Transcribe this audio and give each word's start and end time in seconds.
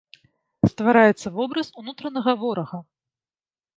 Ствараецца 0.71 1.27
вобраз 1.37 1.67
унутранага 1.85 2.31
ворага. 2.45 2.79